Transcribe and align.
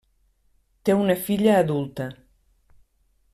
Té 0.89 0.95
una 1.01 1.17
filla 1.27 1.59
adulta. 1.65 2.09